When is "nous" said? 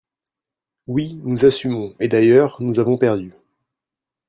1.25-1.45, 2.59-2.79